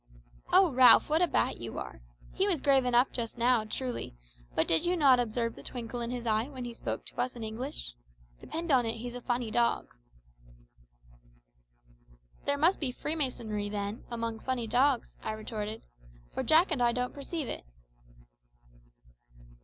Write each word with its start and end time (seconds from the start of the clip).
"O 0.51 0.73
Ralph, 0.73 1.11
what 1.11 1.21
a 1.21 1.27
bat 1.27 1.57
you 1.59 1.77
are! 1.77 2.01
He 2.33 2.47
was 2.47 2.59
grave 2.59 2.85
enough 2.85 3.11
just 3.11 3.37
now, 3.37 3.65
truly; 3.65 4.15
but 4.55 4.67
did 4.67 4.83
you 4.83 4.97
not 4.97 5.19
observe 5.19 5.53
the 5.53 5.61
twinkle 5.61 6.01
in 6.01 6.09
his 6.09 6.25
eye 6.25 6.49
when 6.49 6.65
he 6.65 6.73
spoke 6.73 7.05
to 7.05 7.19
us 7.21 7.35
in 7.35 7.43
English? 7.43 7.93
Depend 8.39 8.71
on 8.71 8.83
it 8.87 8.93
he's 8.93 9.13
a 9.13 9.21
funny 9.21 9.51
dog." 9.51 9.93
"There 12.45 12.57
must 12.57 12.79
be 12.79 12.91
freemasonry, 12.91 13.69
then, 13.69 14.03
among 14.09 14.39
funny 14.39 14.65
dogs," 14.65 15.17
I 15.21 15.33
retorted, 15.33 15.83
"for 16.33 16.41
Jack 16.41 16.71
and 16.71 16.81
I 16.81 16.93
don't 16.93 17.13
perceive 17.13 17.47
it." 17.47 17.63